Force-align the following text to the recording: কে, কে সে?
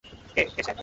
কে, 0.35 0.41
কে 0.55 0.61
সে? 0.63 0.71